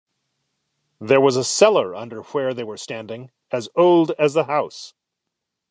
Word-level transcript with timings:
There 0.99 1.21
was 1.21 1.35
a 1.37 1.43
cellar 1.43 1.93
under 1.93 2.21
where 2.23 2.55
they 2.55 2.63
were 2.63 2.75
standing, 2.75 3.29
as 3.51 3.69
old 3.75 4.09
as 4.17 4.33
the 4.33 4.45
house. 4.45 4.95